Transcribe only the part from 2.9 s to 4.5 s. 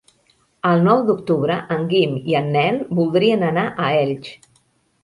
voldrien anar a Elx.